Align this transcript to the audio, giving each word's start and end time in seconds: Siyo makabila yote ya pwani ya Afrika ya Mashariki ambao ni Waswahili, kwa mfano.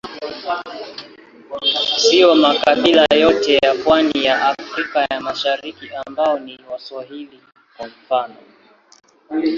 Siyo 2.01 2.35
makabila 2.35 3.05
yote 3.19 3.55
ya 3.63 3.75
pwani 3.83 4.23
ya 4.25 4.47
Afrika 4.49 5.07
ya 5.11 5.21
Mashariki 5.21 5.89
ambao 6.05 6.39
ni 6.39 6.59
Waswahili, 6.71 7.39
kwa 7.77 7.87
mfano. 7.87 8.35